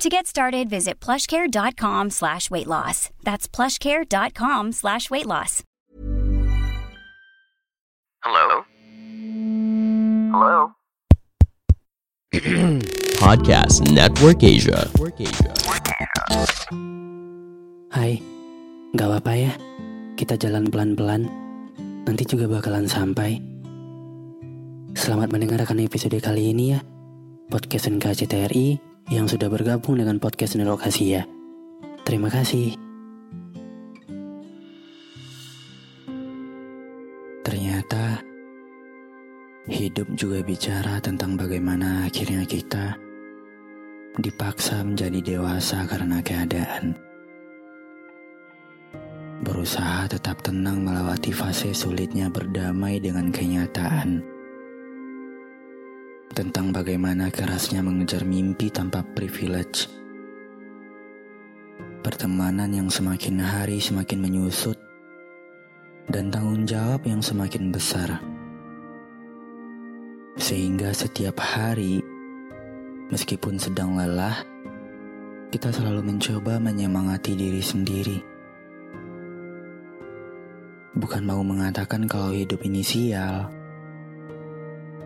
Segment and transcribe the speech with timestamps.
[0.00, 3.12] To get started, visit plushcare.com slash weight loss.
[3.20, 5.60] That's plushcare.com slash weight loss.
[8.24, 8.64] Hello?
[10.32, 10.56] Hello?
[13.20, 14.88] Podcast Network Asia.
[17.92, 18.24] Hai,
[18.96, 19.52] gak apa-apa ya.
[20.16, 21.28] Kita jalan pelan-pelan.
[22.08, 23.36] Nanti juga bakalan sampai.
[24.96, 26.80] Selamat mendengarkan episode kali ini ya.
[27.52, 31.26] Podcast NKCTRI yang sudah bergabung dengan podcast Nerokasia.
[32.06, 32.78] Terima kasih.
[37.42, 38.22] Ternyata
[39.66, 42.94] hidup juga bicara tentang bagaimana akhirnya kita
[44.22, 46.94] dipaksa menjadi dewasa karena keadaan.
[49.42, 54.39] Berusaha tetap tenang melewati fase sulitnya berdamai dengan kenyataan.
[56.30, 59.90] Tentang bagaimana kerasnya mengejar mimpi tanpa privilege.
[62.06, 64.78] Pertemanan yang semakin hari semakin menyusut
[66.06, 68.22] dan tanggung jawab yang semakin besar.
[70.38, 71.98] Sehingga setiap hari,
[73.10, 74.46] meskipun sedang lelah,
[75.50, 78.18] kita selalu mencoba menyemangati diri sendiri.
[80.94, 83.50] Bukan mau mengatakan kalau hidup ini sial,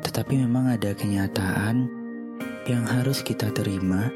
[0.00, 1.88] tetapi memang ada kenyataan
[2.68, 4.12] yang harus kita terima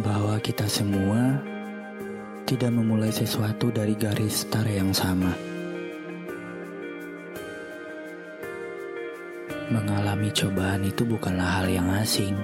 [0.00, 1.38] bahwa kita semua
[2.44, 5.32] tidak memulai sesuatu dari garis start yang sama.
[9.72, 12.36] Mengalami cobaan itu bukanlah hal yang asing,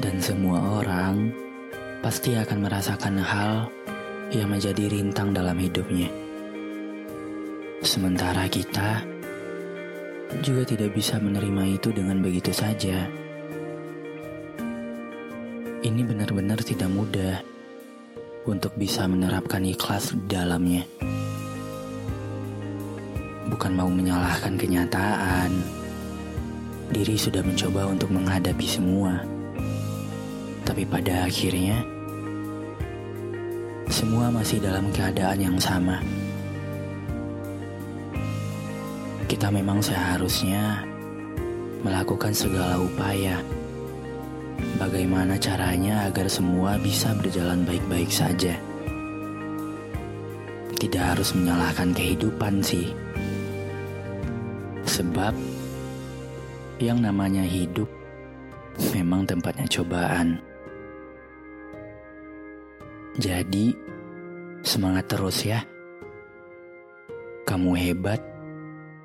[0.00, 1.30] dan semua orang
[2.00, 3.68] pasti akan merasakan hal
[4.32, 6.08] yang menjadi rintang dalam hidupnya.
[7.84, 9.04] Sementara kita
[10.40, 13.06] juga tidak bisa menerima itu dengan begitu saja.
[15.84, 17.44] Ini benar-benar tidak mudah
[18.48, 20.84] untuk bisa menerapkan ikhlas di dalamnya.
[23.52, 25.52] Bukan mau menyalahkan kenyataan,
[26.88, 29.20] diri sudah mencoba untuk menghadapi semua,
[30.64, 31.84] tapi pada akhirnya
[33.92, 36.00] semua masih dalam keadaan yang sama.
[39.24, 40.84] Kita memang seharusnya
[41.80, 43.40] melakukan segala upaya
[44.76, 48.56] bagaimana caranya agar semua bisa berjalan baik-baik saja.
[50.76, 52.92] Tidak harus menyalahkan kehidupan sih.
[54.84, 55.32] Sebab
[56.76, 57.88] yang namanya hidup
[58.92, 60.36] memang tempatnya cobaan.
[63.16, 63.72] Jadi,
[64.66, 65.62] semangat terus ya.
[67.46, 68.33] Kamu hebat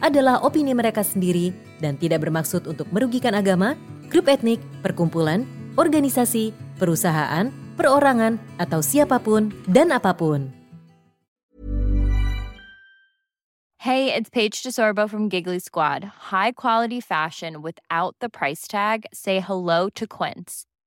[0.00, 5.44] adalah opini mereka sendiri dan tidak bermaksud untuk merugikan agama, grup etnik, perkumpulan,
[5.76, 10.56] organisasi, perusahaan, perorangan, atau siapa pun dan apa pun.
[13.86, 16.02] Hey, it's Paige DeSorbo from Giggly Squad.
[16.34, 19.06] High quality fashion without the price tag.
[19.14, 20.66] Say hello to Quince.